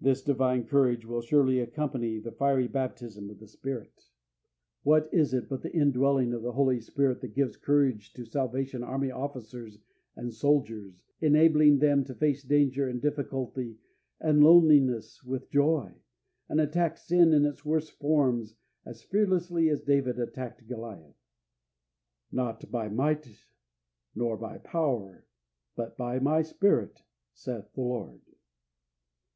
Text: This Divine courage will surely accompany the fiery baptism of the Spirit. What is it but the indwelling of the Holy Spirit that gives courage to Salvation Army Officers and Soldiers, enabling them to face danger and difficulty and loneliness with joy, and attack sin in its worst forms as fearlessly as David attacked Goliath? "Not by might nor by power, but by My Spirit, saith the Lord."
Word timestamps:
This 0.00 0.20
Divine 0.20 0.64
courage 0.66 1.06
will 1.06 1.20
surely 1.20 1.60
accompany 1.60 2.18
the 2.18 2.32
fiery 2.32 2.66
baptism 2.66 3.30
of 3.30 3.38
the 3.38 3.46
Spirit. 3.46 4.06
What 4.82 5.08
is 5.14 5.32
it 5.32 5.48
but 5.48 5.62
the 5.62 5.72
indwelling 5.72 6.32
of 6.32 6.42
the 6.42 6.50
Holy 6.50 6.80
Spirit 6.80 7.20
that 7.20 7.36
gives 7.36 7.56
courage 7.56 8.12
to 8.14 8.24
Salvation 8.24 8.82
Army 8.82 9.12
Officers 9.12 9.78
and 10.16 10.34
Soldiers, 10.34 11.04
enabling 11.20 11.78
them 11.78 12.02
to 12.06 12.16
face 12.16 12.42
danger 12.42 12.88
and 12.88 13.00
difficulty 13.00 13.78
and 14.18 14.42
loneliness 14.42 15.22
with 15.22 15.48
joy, 15.52 16.02
and 16.48 16.60
attack 16.60 16.98
sin 16.98 17.32
in 17.32 17.44
its 17.46 17.64
worst 17.64 17.92
forms 17.92 18.56
as 18.84 19.02
fearlessly 19.04 19.68
as 19.68 19.82
David 19.82 20.18
attacked 20.18 20.66
Goliath? 20.66 21.14
"Not 22.32 22.68
by 22.72 22.88
might 22.88 23.44
nor 24.16 24.36
by 24.36 24.58
power, 24.58 25.24
but 25.76 25.96
by 25.96 26.18
My 26.18 26.42
Spirit, 26.42 27.04
saith 27.32 27.72
the 27.74 27.82
Lord." 27.82 28.20